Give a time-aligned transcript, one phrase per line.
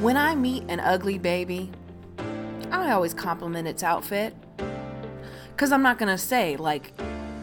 [0.00, 1.72] When I meet an ugly baby,
[2.70, 4.32] I always compliment its outfit.
[5.50, 6.92] Because I'm not going to say, like,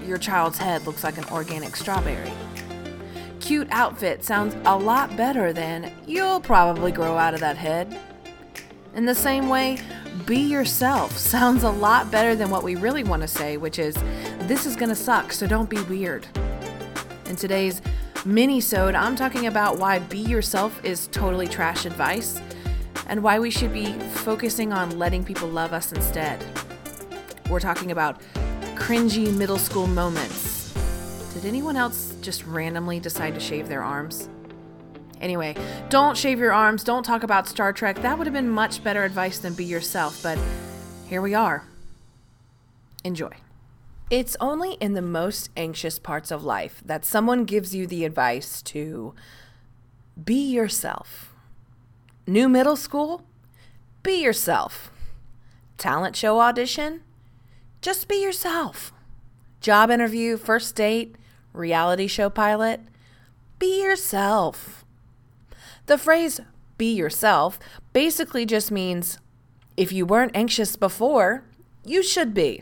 [0.05, 2.31] your child's head looks like an organic strawberry.
[3.41, 7.99] Cute outfit sounds a lot better than you'll probably grow out of that head.
[8.95, 9.77] In the same way,
[10.25, 13.95] be yourself sounds a lot better than what we really want to say, which is,
[14.47, 16.25] this is gonna suck, so don't be weird.
[17.25, 17.81] In today's
[18.25, 22.41] mini-sode, I'm talking about why be yourself is totally trash advice
[23.07, 26.43] and why we should be focusing on letting people love us instead.
[27.49, 28.19] We're talking about
[28.75, 30.73] cringy middle school moments.
[31.33, 34.29] Did anyone else just randomly decide to shave their arms?
[35.21, 35.55] Anyway,
[35.89, 38.01] don't shave your arms, don't talk about Star Trek.
[38.01, 40.37] That would have been much better advice than be yourself, but
[41.07, 41.63] here we are.
[43.03, 43.31] Enjoy.
[44.11, 48.61] It's only in the most anxious parts of life that someone gives you the advice
[48.63, 49.15] to
[50.23, 51.33] be yourself.
[52.27, 53.23] New middle school?
[54.03, 54.91] Be yourself.
[55.79, 57.01] Talent show audition?
[57.81, 58.93] Just be yourself.
[59.59, 61.15] Job interview, first date,
[61.51, 62.81] reality show pilot?
[63.57, 64.85] Be yourself.
[65.87, 66.39] The phrase
[66.77, 67.57] be yourself
[67.91, 69.17] basically just means
[69.75, 71.43] if you weren't anxious before,
[71.83, 72.61] you should be.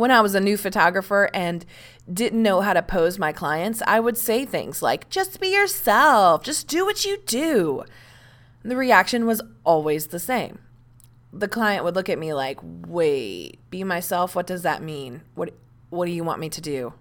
[0.00, 1.66] When I was a new photographer and
[2.10, 6.42] didn't know how to pose my clients, I would say things like, just be yourself,
[6.42, 7.84] just do what you do.
[8.62, 10.60] The reaction was always the same.
[11.34, 14.34] The client would look at me like, wait, be myself?
[14.34, 15.20] What does that mean?
[15.34, 15.52] What,
[15.90, 16.94] what do you want me to do?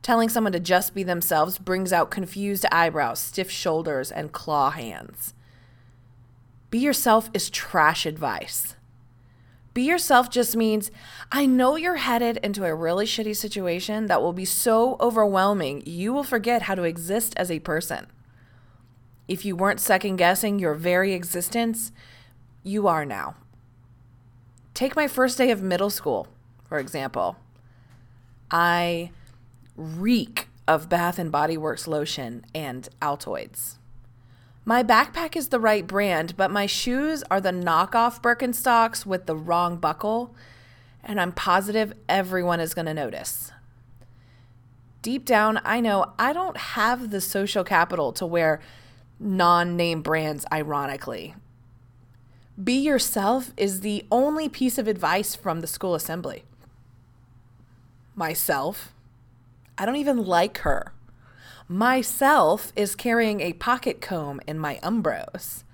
[0.00, 5.34] Telling someone to just be themselves brings out confused eyebrows, stiff shoulders, and claw hands.
[6.70, 8.76] Be yourself is trash advice.
[9.74, 10.90] Be yourself just means
[11.30, 16.12] I know you're headed into a really shitty situation that will be so overwhelming you
[16.12, 18.06] will forget how to exist as a person.
[19.28, 21.90] If you weren't second guessing your very existence,
[22.62, 23.36] you are now.
[24.74, 26.28] Take my first day of middle school,
[26.68, 27.36] for example.
[28.50, 29.10] I
[29.76, 33.76] reek of Bath and Body Works lotion and Altoids.
[34.64, 39.36] My backpack is the right brand, but my shoes are the knockoff Birkenstocks with the
[39.36, 40.36] wrong buckle,
[41.02, 43.50] and I'm positive everyone is going to notice.
[45.02, 48.60] Deep down, I know I don't have the social capital to wear
[49.18, 51.34] non name brands, ironically.
[52.62, 56.44] Be yourself is the only piece of advice from the school assembly.
[58.14, 58.92] Myself,
[59.76, 60.92] I don't even like her.
[61.72, 65.64] Myself is carrying a pocket comb in my Umbros.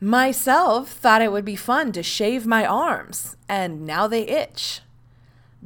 [0.00, 4.82] Myself thought it would be fun to shave my arms, and now they itch.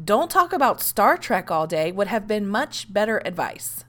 [0.02, 3.84] Don't talk about Star Trek all day would have been much better advice.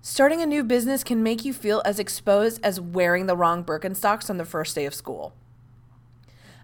[0.00, 4.30] Starting a new business can make you feel as exposed as wearing the wrong Birkenstocks
[4.30, 5.34] on the first day of school.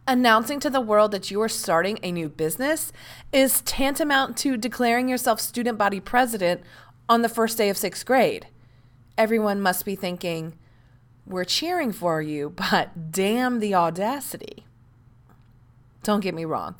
[0.09, 2.93] Announcing to the world that you are starting a new business
[3.33, 6.63] is tantamount to declaring yourself student body president
[7.09, 8.47] on the first day of sixth grade.
[9.17, 10.55] Everyone must be thinking,
[11.27, 14.67] we're cheering for you, but damn the audacity.
[16.03, 16.77] Don't get me wrong.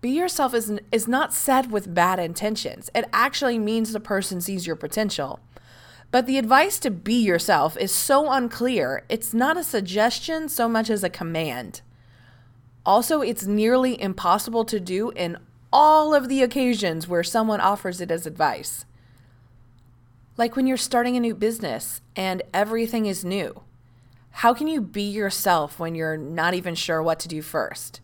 [0.00, 2.90] Be yourself is, is not said with bad intentions.
[2.94, 5.40] It actually means the person sees your potential.
[6.10, 10.90] But the advice to be yourself is so unclear, it's not a suggestion so much
[10.90, 11.80] as a command.
[12.84, 15.38] Also, it's nearly impossible to do in
[15.72, 18.84] all of the occasions where someone offers it as advice.
[20.38, 23.62] Like when you're starting a new business and everything is new.
[24.30, 28.02] How can you be yourself when you're not even sure what to do first?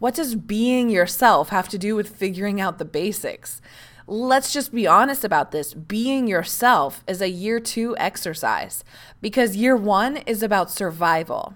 [0.00, 3.60] What does being yourself have to do with figuring out the basics?
[4.08, 5.74] Let's just be honest about this.
[5.74, 8.82] Being yourself is a year two exercise
[9.20, 11.54] because year one is about survival.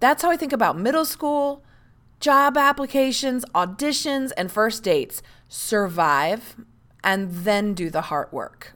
[0.00, 1.62] That's how I think about middle school,
[2.18, 5.22] job applications, auditions, and first dates.
[5.48, 6.56] Survive
[7.06, 8.74] and then do the hard work.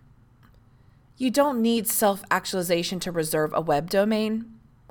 [1.18, 4.46] You don't need self actualization to reserve a web domain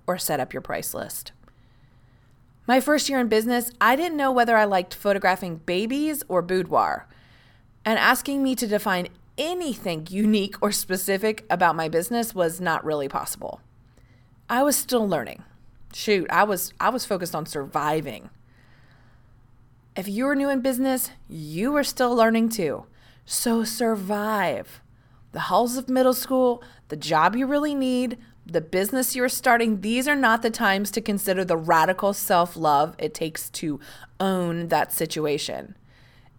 [0.05, 1.31] or set up your price list.
[2.67, 7.07] My first year in business, I didn't know whether I liked photographing babies or boudoir.
[7.83, 9.07] And asking me to define
[9.37, 13.61] anything unique or specific about my business was not really possible.
[14.49, 15.43] I was still learning.
[15.93, 18.29] Shoot, I was I was focused on surviving.
[19.95, 22.85] If you are new in business, you are still learning too.
[23.31, 24.81] So survive.
[25.33, 30.07] The halls of middle school, the job you really need, the business you're starting, these
[30.07, 33.79] are not the times to consider the radical self love it takes to
[34.19, 35.75] own that situation.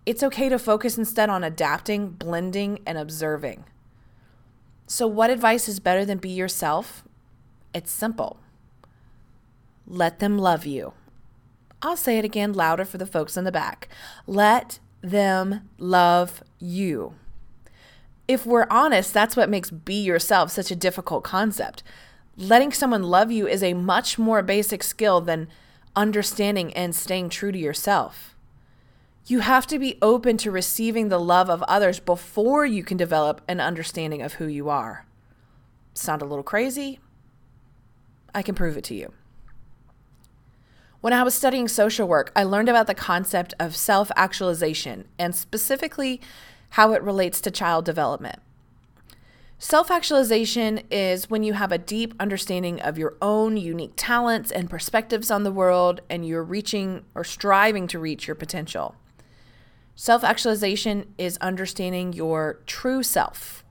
[0.04, 3.66] It's okay to focus instead on adapting, blending, and observing.
[4.88, 7.04] So, what advice is better than be yourself?
[7.72, 8.40] It's simple
[9.86, 10.94] let them love you.
[11.82, 13.86] I'll say it again louder for the folks in the back.
[14.26, 17.14] Let them love you.
[18.28, 21.82] If we're honest, that's what makes be yourself such a difficult concept.
[22.36, 25.48] Letting someone love you is a much more basic skill than
[25.96, 28.36] understanding and staying true to yourself.
[29.26, 33.40] You have to be open to receiving the love of others before you can develop
[33.48, 35.06] an understanding of who you are.
[35.94, 37.00] Sound a little crazy?
[38.34, 39.12] I can prove it to you.
[41.00, 45.34] When I was studying social work, I learned about the concept of self actualization and
[45.34, 46.20] specifically
[46.70, 48.38] how it relates to child development.
[49.58, 54.68] Self actualization is when you have a deep understanding of your own unique talents and
[54.68, 58.94] perspectives on the world, and you're reaching or striving to reach your potential.
[59.94, 63.64] Self actualization is understanding your true self.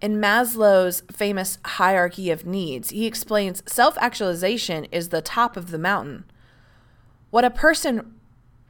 [0.00, 5.78] In Maslow's famous hierarchy of needs, he explains self actualization is the top of the
[5.78, 6.24] mountain.
[7.30, 8.14] What a person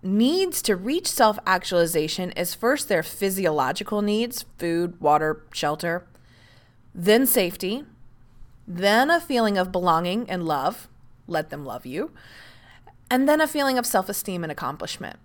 [0.03, 6.05] needs to reach self actualization is first their physiological needs food, water, shelter,
[6.95, 7.85] then safety,
[8.67, 10.89] then a feeling of belonging and love,
[11.29, 12.11] let them love you,
[13.09, 15.19] and then a feeling of self esteem and accomplishment.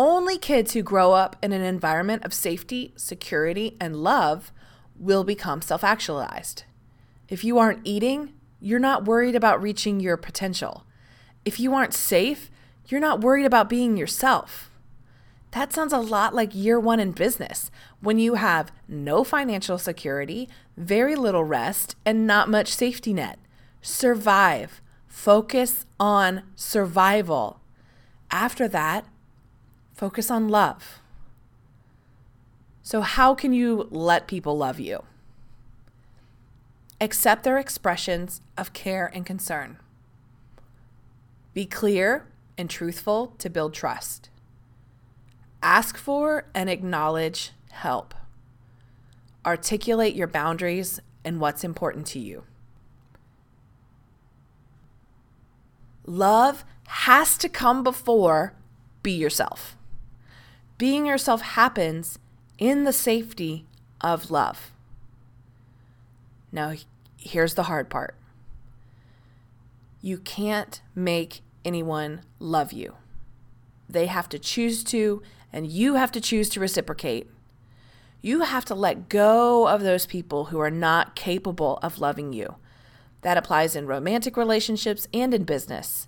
[0.00, 4.52] Only kids who grow up in an environment of safety, security, and love
[4.96, 6.62] will become self actualized.
[7.28, 10.86] If you aren't eating, you're not worried about reaching your potential.
[11.44, 12.48] If you aren't safe,
[12.86, 14.70] you're not worried about being yourself.
[15.50, 17.68] That sounds a lot like year one in business
[18.00, 23.40] when you have no financial security, very little rest, and not much safety net.
[23.82, 24.80] Survive.
[25.08, 27.58] Focus on survival.
[28.30, 29.04] After that,
[29.98, 31.00] Focus on love.
[32.84, 35.02] So, how can you let people love you?
[37.00, 39.76] Accept their expressions of care and concern.
[41.52, 44.30] Be clear and truthful to build trust.
[45.64, 48.14] Ask for and acknowledge help.
[49.44, 52.44] Articulate your boundaries and what's important to you.
[56.06, 58.54] Love has to come before
[59.02, 59.74] be yourself.
[60.78, 62.20] Being yourself happens
[62.56, 63.66] in the safety
[64.00, 64.70] of love.
[66.52, 66.74] Now,
[67.16, 68.14] here's the hard part
[70.00, 72.94] you can't make anyone love you.
[73.88, 75.22] They have to choose to,
[75.52, 77.28] and you have to choose to reciprocate.
[78.20, 82.56] You have to let go of those people who are not capable of loving you.
[83.22, 86.06] That applies in romantic relationships and in business.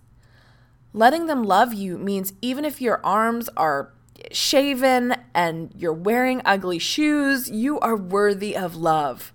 [0.93, 3.93] Letting them love you means even if your arms are
[4.31, 9.33] shaven and you're wearing ugly shoes, you are worthy of love.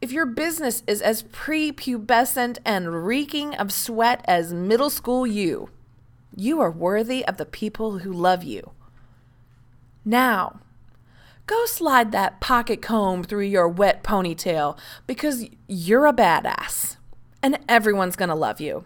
[0.00, 5.70] If your business is as prepubescent and reeking of sweat as middle school you,
[6.36, 8.70] you are worthy of the people who love you.
[10.04, 10.60] Now,
[11.46, 16.96] go slide that pocket comb through your wet ponytail because you're a badass
[17.42, 18.84] and everyone's gonna love you.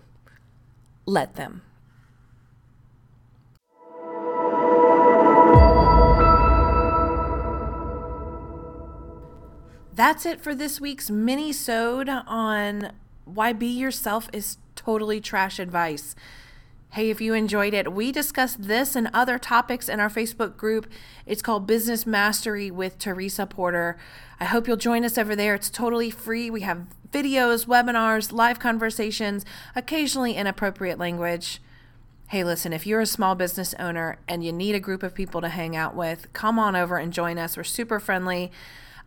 [1.05, 1.63] Let them.
[9.94, 12.93] That's it for this week's mini sode on
[13.26, 16.14] why be yourself is totally trash advice.
[16.93, 20.90] Hey, if you enjoyed it, we discussed this and other topics in our Facebook group.
[21.26, 23.99] It's called Business Mastery with Teresa Porter.
[24.40, 25.55] I hope you'll join us over there.
[25.55, 26.50] It's totally free.
[26.50, 29.45] We have videos, webinars, live conversations,
[29.76, 31.61] occasionally inappropriate language.
[32.28, 35.43] Hey, listen, if you're a small business owner and you need a group of people
[35.43, 37.59] to hang out with, come on over and join us.
[37.59, 38.50] We're super friendly.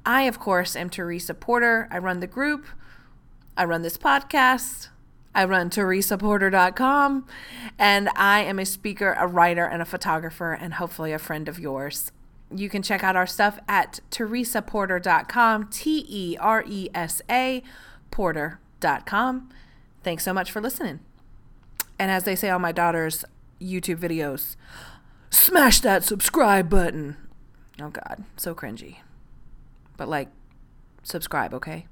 [0.05, 1.88] I, of course, am Teresa Porter.
[1.91, 2.65] I run the group,
[3.57, 4.89] I run this podcast.
[5.35, 7.27] I run teresaporter.com
[7.77, 11.59] and I am a speaker, a writer, and a photographer, and hopefully a friend of
[11.59, 12.13] yours.
[12.55, 17.62] You can check out our stuff at teresaporter.com, T E R E S A
[18.12, 19.50] porter.com.
[20.03, 21.01] Thanks so much for listening.
[22.00, 23.25] And as they say on my daughter's
[23.59, 24.55] YouTube videos,
[25.29, 27.17] smash that subscribe button.
[27.81, 28.97] Oh, God, so cringy.
[29.97, 30.29] But like,
[31.03, 31.85] subscribe, okay?